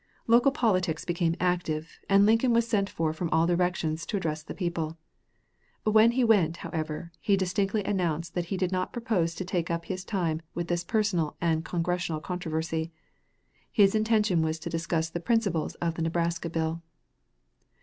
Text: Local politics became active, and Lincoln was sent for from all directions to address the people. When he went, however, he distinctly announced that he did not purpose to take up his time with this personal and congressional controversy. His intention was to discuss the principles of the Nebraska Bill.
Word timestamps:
Local 0.25 0.51
politics 0.51 1.05
became 1.05 1.35
active, 1.39 1.99
and 2.09 2.25
Lincoln 2.25 2.53
was 2.53 2.67
sent 2.67 2.89
for 2.89 3.13
from 3.13 3.29
all 3.31 3.45
directions 3.45 4.03
to 4.07 4.17
address 4.17 4.41
the 4.41 4.55
people. 4.55 4.97
When 5.83 6.13
he 6.13 6.23
went, 6.23 6.57
however, 6.65 7.11
he 7.19 7.37
distinctly 7.37 7.83
announced 7.83 8.33
that 8.33 8.45
he 8.45 8.57
did 8.57 8.71
not 8.71 8.93
purpose 8.93 9.35
to 9.35 9.45
take 9.45 9.69
up 9.69 9.85
his 9.85 10.03
time 10.03 10.41
with 10.55 10.69
this 10.69 10.83
personal 10.83 11.37
and 11.39 11.63
congressional 11.63 12.19
controversy. 12.19 12.91
His 13.71 13.93
intention 13.93 14.41
was 14.41 14.57
to 14.61 14.71
discuss 14.71 15.07
the 15.11 15.19
principles 15.19 15.75
of 15.75 15.93
the 15.93 16.01
Nebraska 16.01 16.49
Bill. 16.49 16.81